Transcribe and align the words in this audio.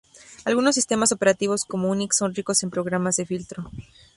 Algunos 0.45 0.73
sistemas 0.73 1.11
operativos 1.11 1.63
como 1.63 1.87
Unix 1.91 2.17
son 2.17 2.33
ricos 2.33 2.63
en 2.63 2.71
programas 2.71 3.17
de 3.17 3.27
filtro. 3.27 3.69